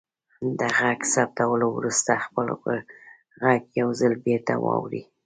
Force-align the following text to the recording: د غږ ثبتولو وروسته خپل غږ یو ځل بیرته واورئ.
د 0.59 0.61
غږ 0.77 0.99
ثبتولو 1.13 1.67
وروسته 1.77 2.11
خپل 2.25 2.47
غږ 3.43 3.61
یو 3.79 3.89
ځل 3.99 4.13
بیرته 4.25 4.53
واورئ. 4.65 5.03